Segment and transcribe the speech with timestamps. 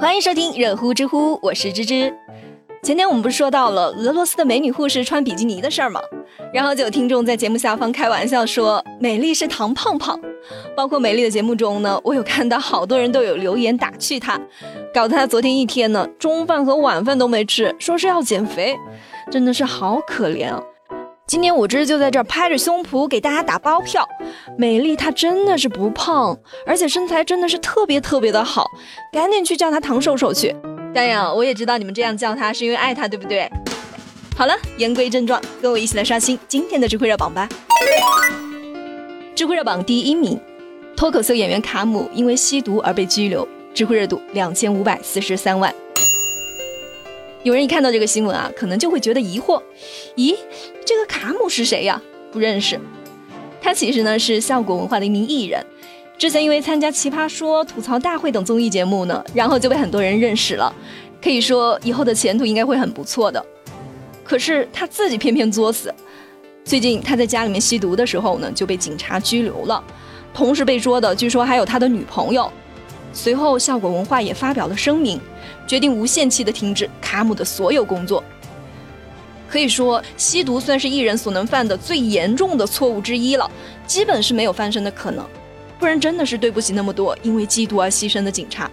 [0.00, 2.12] 欢迎收听热乎知乎，我是芝芝。
[2.82, 6.00] 前天我们不是说到了俄罗斯的美女护士穿比基尼的事儿吗？
[6.52, 10.18] 然后就有听众在节目下方开玩笑说，美丽是糖胖胖。
[10.74, 14.40] 包括美丽的节目中呢，我有看到好多人都有留言打趣她，
[14.94, 18.76] 搞得她昨天一天呢，中饭和晚饭都没吃，说是要减肥，
[19.30, 20.62] 真的是好可怜啊。
[21.32, 24.06] 今天我这就在这儿拍着胸脯给大家打包票，
[24.58, 28.66] 美丽她真的是不胖，而且身材真的是特别特别的好，
[29.10, 30.54] 赶紧去叫她唐瘦瘦去。
[30.94, 33.50] 当然，我也知道你们这样叫她是因为爱她，对不对？
[34.36, 37.48] 好了，言归正传，跟我一起来刷新今天的智慧热榜吧。
[39.34, 40.38] 智慧热榜第一名，
[40.94, 45.74] 脱口秀演员卡姆因为吸毒而被拘留，智慧热度两千五百四十三万。
[47.42, 49.60] 有人一看到这个新闻啊，可能就会觉得疑惑，
[50.16, 50.36] 咦，
[50.84, 52.00] 这个卡姆是谁呀？
[52.30, 52.78] 不认识。
[53.60, 55.64] 他其实呢是效果文化的一名艺人，
[56.16, 60.72] 之前因为参加《奇葩说》《吐槽大会》等综艺节目呢，然后就被很多人认识了，
[61.20, 63.44] 可以说以后的前途应该会很不错的。
[64.22, 65.92] 可是他自己偏偏作死，
[66.64, 69.82] 最近他在家里面吸毒的时候呢，就被警察拘留了，
[70.32, 72.50] 同时被捉的据说还有他的女朋友。
[73.12, 75.20] 随后，效果文化也发表了声明，
[75.66, 78.22] 决定无限期的停止卡姆的所有工作。
[79.48, 83.50] 可以说，吸毒算是艺人所能犯的最严重的错误之一了，
[83.86, 85.22] 基本是没有翻身的可能。
[85.78, 88.70] 不然真的是对不起那么多因为缉毒而牺牲的警察。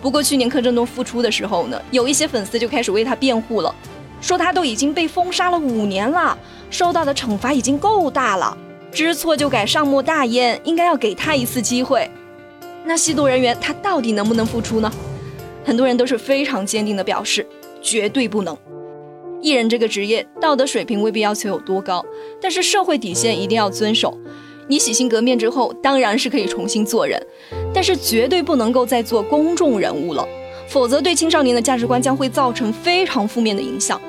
[0.00, 3.74] 不过去年柯震东复出的时候呢，有一些粉丝就开始为他辩护了，
[4.20, 6.38] 说他都已经被封杀了五年了，
[6.70, 8.56] 受到的惩罚已经够大了，
[8.92, 12.10] 知错就改，善莫大焉，应该要给他一次机会。
[12.86, 14.90] 那吸毒人员他到底能不能复出呢？
[15.64, 17.44] 很多人都是非常坚定的表示，
[17.82, 18.56] 绝对不能。
[19.42, 22.04] 艺人这个职业道德水平未必要求有多高，
[22.40, 24.16] 但是社会底线一定要遵守。
[24.68, 27.20] 你洗心革面之后，当然是可以重新做人，
[27.74, 30.26] 但是绝对不能够再做公众人物了，
[30.68, 34.00] 否则对青少年的价值观将会造成非常负面的影响。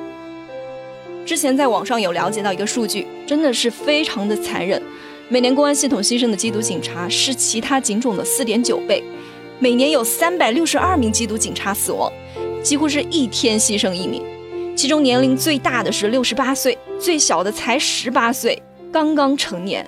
[1.25, 4.81] 之前在网上有了解到一个数据，真的是非常的残忍。
[5.29, 9.03] 每年公安系统牺牲的缉毒警察是其他警种的四点九倍，
[9.59, 12.09] 每年有三百六十二名缉毒警察死亡，
[12.63, 14.23] 几乎是一天牺牲一名。
[14.73, 19.85] 其中年龄最大的是六十八岁，最小的才十八岁，刚刚成年。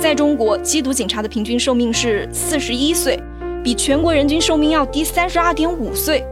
[0.00, 3.22] 在中国，缉毒警察的平均寿命是四十一岁，
[3.62, 6.24] 比全国人均寿命要低三十二点五岁。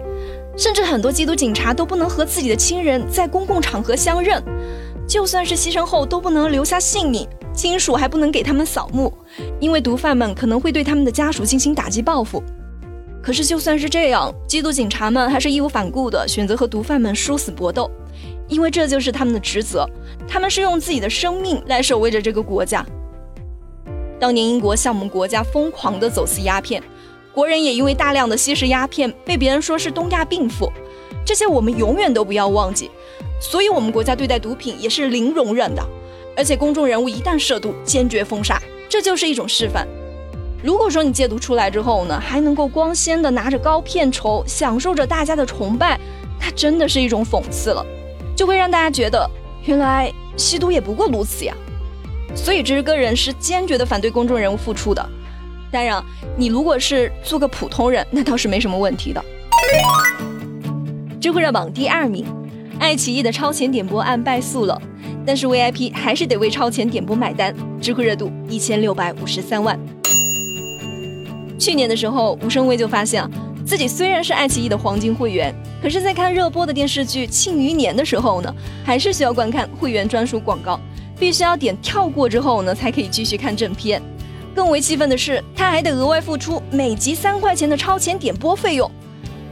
[0.56, 4.42] 甚至很多缉毒警察都不能和自己的亲人在公共场合相认，
[5.06, 7.28] 就算是牺牲后都不能留下姓名。
[7.54, 9.12] 亲属还不能给他们扫墓，
[9.60, 12.42] 因为毒贩们可能会对他们的家属进行打击报复。
[13.22, 17.90] 可是就算是这样，缉毒警察们还是义无反顾地选择和毒贩们殊死搏斗，
[18.48, 19.88] 因为这就是他们的职责。
[20.26, 22.84] 他们是用自己的生命来守卫着这个国家。
[24.18, 26.82] 当年英国向我们国家疯狂地走私鸦片，
[27.32, 30.72] 国人也因为大量的吸食鸦片被别人说是东亚病夫，
[31.24, 32.90] 这些我们永远都不要忘记。
[33.40, 35.84] 所以，我们国家对待毒品也是零容忍的。
[36.36, 39.86] 而且公众人物一旦涉毒，坚决封杀，这就是一种示范。
[40.62, 45.98] 如果说你戒毒出来之后呢，还能够光鲜的拿着高片酬，享受着大家的崇拜，
[46.40, 47.84] 那真的是一种讽刺了，
[48.36, 49.28] 就会让大家觉得，
[49.64, 51.54] 原来吸毒也不过如此呀。
[52.34, 55.06] 所以，这是个人是坚决的反对公众人物复出的。
[55.70, 56.02] 当然，
[56.36, 59.22] 你如果是做个普通人，那倒是没什么问题的。
[61.20, 62.24] 知乎热榜第二名，
[62.78, 64.80] 爱奇艺的超前点播案败诉了。
[65.24, 69.78] 但是 VIP 还是得为超前点播买单，知乎热度一千六百五十三万。
[71.58, 73.30] 去年的时候，吴声威就发现啊，
[73.64, 78.52] 自己虽然是爱奇艺的黄金会员，可是，在看热播的电视剧《庆余年》的时候呢，
[78.84, 80.80] 还是需要观看会员专属广告，
[81.18, 84.02] 必须要点跳过之后呢，才可以继续看正片。
[84.54, 88.90] 更为气愤的是，他还得额外付出每集三块钱的超前点播费用。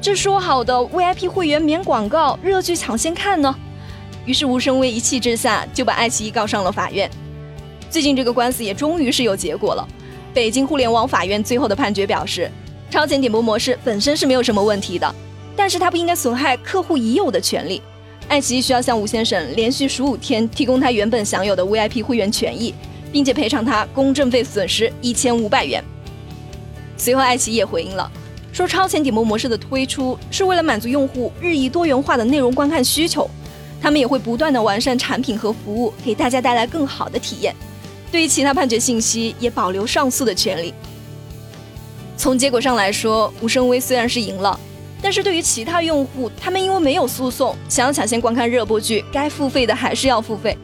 [0.02, 3.54] 这说好的 VIP 会员免广告，热剧抢先看呢？
[4.26, 7.10] 于是吴声威一气之下就把爱奇艺告上了法院。
[7.88, 9.86] 最近这个官司也终于是有结果了。
[10.32, 12.50] 北京互联网法院最后的判决表示，
[12.90, 15.12] 超前点播模式本身是没有什么问题的，
[15.56, 17.82] 但是它不应该损害客户已有的权利。
[18.28, 22.72] 爱奇艺需要向吴先生连续十五天提供他原本享有的 VIP 会员权益，
[23.10, 25.82] 并且赔偿他公证费损失一千五百元。
[26.96, 28.08] 随后，爱奇艺也回应了，
[28.52, 33.28] 说超前点播模式的推出是为了满足用户日益多元化的内容观看需求。
[33.80, 37.54] 他们也会不断的完善产品和服务，给大家带来更好的体验。
[38.12, 40.74] 对于其他判决信息，也保留上诉的权利。
[42.16, 44.58] 从结果上来说，吴声威虽然是赢了，
[45.00, 50.58] 但是对于其他用户，他们因为没有诉讼，想要抢先观看热播剧，该付费的还是要付费。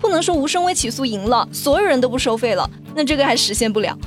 [0.00, 3.98] 不能说吴声威起诉赢了，所有人都不收费了，那这个还实现不了。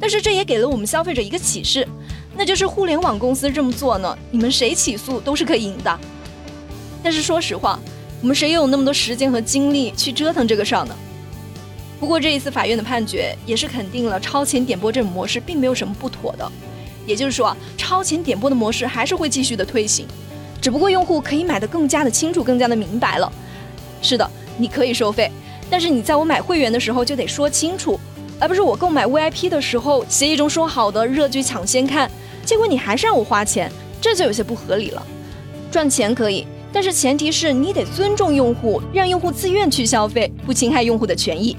[0.00, 1.86] 但是这也给了我们消费者一个启示。
[2.34, 6.00] 那就是互联网公司这么做呢，你们谁起诉都是可以赢的。
[7.02, 7.78] 但是说实话，
[8.20, 10.94] 我们谁又有那么多时间和精力去折腾这个事儿呢？
[11.98, 16.50] 不过这一次法院的判决也是肯定了超前点播这种模式并没有什么不妥的，
[17.06, 20.06] 也就是说，超前点播的模式还是会继续的推行，
[20.60, 23.30] 只不过用户可以买的更加的清楚，更加的明白了。
[24.00, 25.30] 是的，你可以收费，
[25.68, 28.00] 但是你在我买会员的时候就得说清楚，
[28.38, 32.10] 而不是我购买 VIP 的时候协议中说好的热剧抢先看，
[32.46, 33.70] 结果你还是让我花钱，
[34.00, 35.06] 这就有些不合理了。
[35.70, 41.56] 赚钱可以，但是前提是你得尊重用户，让用户自愿去消费，不侵害用户的权益。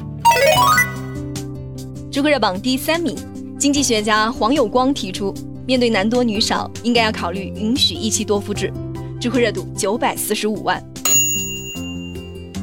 [2.12, 3.16] 知乎热榜第三名，
[3.58, 5.34] 经济学家黄有光提出，
[5.66, 8.72] 面对男多女少，应该要考虑允许一妻多夫制。
[9.19, 10.81] 知乎热度九百四十五万。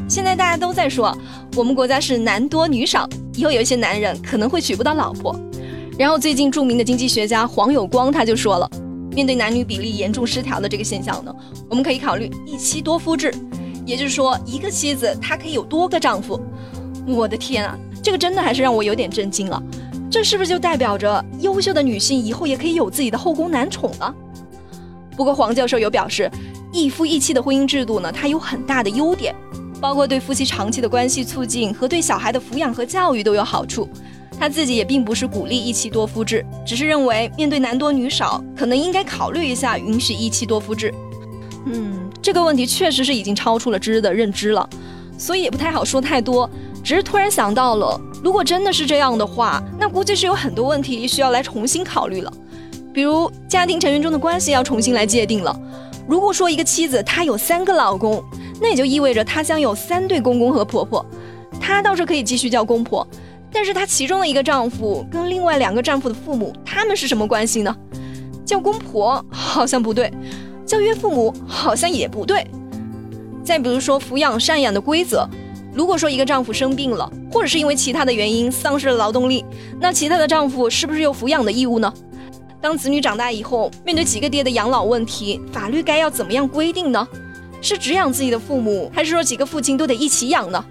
[0.09, 1.17] 现在大家都在说，
[1.55, 5.39] 我们国家是男多女少，以后有一些男人可能会娶不到老婆。
[5.99, 8.71] 然后最近著名的经济学家黄有光他就说了，
[9.19, 11.35] 面对男女比例严重失调的这个现象呢，
[11.69, 13.35] 我们可以考虑一妻多夫制，
[13.85, 16.41] 也就是说，一个妻子她可以有多个丈夫。
[17.05, 19.61] 我的天啊，这个真的还是让我有点震惊了。
[20.09, 24.15] 这是不是就代表着优秀的女性以后也可以有自己的后宫男宠呢？
[25.17, 26.31] 不过黄教授有表示，
[26.73, 29.35] 一夫一妻的婚姻制度呢，它有很大的优点，
[29.81, 33.89] 包括对夫妻长期的关系促进和对小孩的抚养和教育都有好处。
[34.39, 40.95] 他自己也并不是鼓励一妻多夫制，只是认为面对男多女少，可能应该考虑一下允许一妻多夫制。
[41.67, 44.69] 嗯，这个问题确实是已经超出了知的认知了，
[45.19, 46.49] 所以也不太好说太多。
[46.85, 52.33] 只是突然想到了，如果真的是这样的话，那估计是有很多问题需要来重新考虑了，
[52.95, 55.61] 比如家庭成员中的关系要重新来界定了。
[56.07, 58.25] 如果说一个妻子她有三个老公，
[58.63, 61.05] 那也就意味着她将有三对公公和婆婆，
[61.61, 63.07] 她倒是可以继续叫公婆，
[63.53, 67.75] 但是她其中的一个丈夫跟另外两个丈夫的父母，他们是什么关系呢？
[68.45, 70.13] 叫公婆好像不对，
[70.65, 72.47] 叫岳父母好像也不对。
[73.45, 75.29] 再比如说抚养赡养的规则。
[75.75, 79.45] 如果说一个丈夫生病了，或者是因为其他的原因丧失了劳动力，
[79.79, 81.93] 那其他的丈夫是不是有抚养的义务呢？
[82.61, 87.07] 当子女长大以后，面对几个爹的养老问题，法律该要怎么样规定呢？
[87.61, 90.65] 是只养自己的父母，还是说几个父亲都得一起养呢？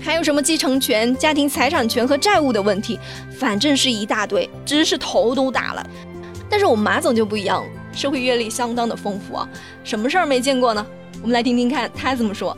[0.00, 2.98] 还有什么继承权、家庭财产权和债务的问题？
[3.38, 5.86] 反正是一大堆，真是头都大了。
[6.48, 9.48] 但是我们马总就不一样了，社会阅历相当的丰富啊，
[9.84, 10.84] 什么事儿没见过呢？
[11.22, 12.56] 我们来听听看他怎么说。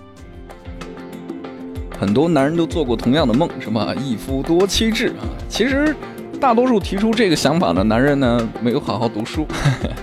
[1.98, 5.22] 很多男人都做过同样的梦，什么一夫多妻制啊？
[5.48, 5.94] 其实，
[6.40, 9.46] 大多数提出这个想法的男人呢，没有好好读书，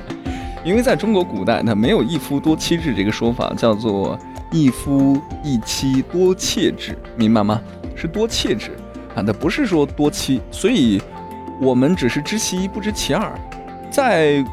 [0.64, 4.18] 因为在中国古代，他没有一夫多妻制这个说法，叫做
[4.52, 7.62] 一夫一妻多妾制，明白吗？
[7.96, 8.72] 是多妾制
[9.16, 11.02] 啊，那不是说多妻，所以
[11.60, 13.32] 我们只是知其一不知其二。
[13.92, 14.44] 在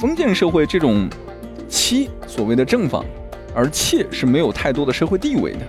[0.00, 1.08] 封建社会，这种
[1.68, 3.04] 妻所谓的正房，
[3.54, 5.60] 而妾是没有太多的社会地位的。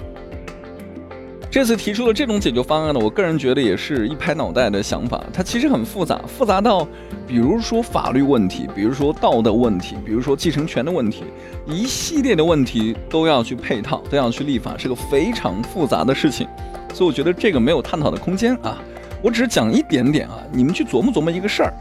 [1.49, 5.23] 这次提出了这种解决方案呢，我个人觉得也是一拍脑袋的想法。
[5.31, 6.85] 它其实很复杂，复杂到，
[7.25, 11.23] 比如说法律问题，比如说道德问题，比如说继承权的问题，
[11.65, 16.45] 一系列的问题都要去配套，都要去立法，是个非常复杂的事情。
[16.93, 18.77] 所以我觉得这个没有探讨的空间啊。
[19.23, 21.73] 我只是讲一点点啊，你们去琢磨琢磨一个事儿，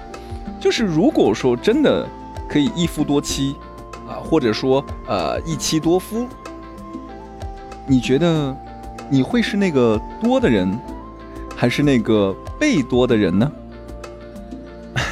[0.61, 2.07] 就是如果说真的
[2.49, 3.55] 可以一夫多妻
[4.09, 6.27] 啊，或者说呃一妻多夫，
[7.85, 8.57] 你觉得？
[9.09, 10.79] 你会是那个多的人，
[11.55, 13.53] 还是那个被多的人呢？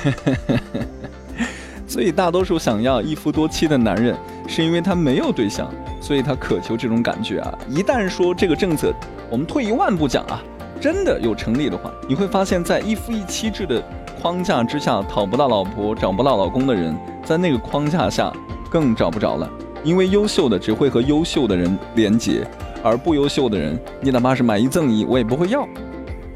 [1.87, 4.17] 所以大多数想要一夫多妻的男人，
[4.49, 5.71] 是因为他没有对象，
[6.01, 7.57] 所以他渴求这种感觉啊。
[7.69, 8.93] 一旦说这个政策，
[9.31, 10.43] 我们退一万步讲啊，
[10.81, 13.81] 真的有成立的话，你会发现在一夫一妻制的
[14.21, 18.33] 框架之下，讨不到老婆、找不到老公的人，在那个框架下
[18.69, 19.49] 更找不着了，
[19.85, 22.45] 因为优秀的只会和优秀的人连结。
[22.85, 25.67] 而不优秀的人，你哪怕是买一赠一，我也不会要。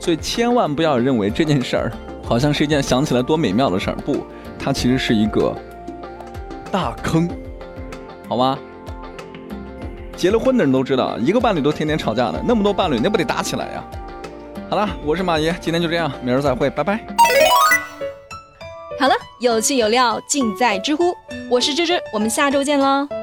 [0.00, 1.92] 所以千万不要认为这件事儿
[2.24, 4.24] 好像是一件想起来多美妙的事儿，不，
[4.58, 5.54] 它其实是一个
[6.72, 7.28] 大坑，
[8.28, 8.58] 好吗？
[10.16, 13.84] 结了婚的人都知道，一个伴侣都天天吵架的，那么多伴侣，那不得打起来呀？
[14.70, 16.98] 好了，我是马爷，今天就这样，明儿再会，拜拜。
[18.98, 21.14] 好了，有趣有料尽在知乎，
[21.50, 23.17] 我是芝芝，我们下周见喽。